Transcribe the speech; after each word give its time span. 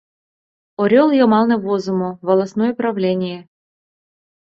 Орёл 0.81 1.09
йымалне 1.17 1.55
возымо: 1.65 2.09
«Волостное 2.25 2.71
правление». 2.79 3.39